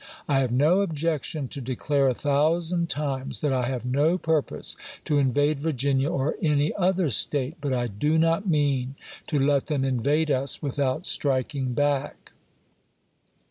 [0.27, 4.17] I have no objection to declare a thousand times that I Lincoln to have no
[4.17, 8.95] purpose to invade Virginia or any other State, »"',i^o4'T86i but I do not mean
[9.27, 11.75] to let them invade us without striking ms.
[11.75, 12.31] back.